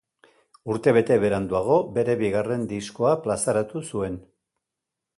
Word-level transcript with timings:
Urte 0.75 0.93
bete 0.97 1.17
beranduago, 1.25 1.77
bere 1.99 2.17
bigarren 2.23 2.65
diskoa 2.75 3.15
plazaratu 3.27 3.89
zuen. 3.93 4.21